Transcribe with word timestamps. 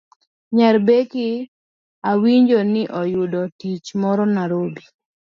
Nyar 0.55 0.75
Becky 0.87 1.29
awinjo 2.09 2.59
ni 2.73 2.81
noyudo 2.91 3.41
tich 3.59 3.87
moro 4.01 4.23
Narobi 4.33 4.83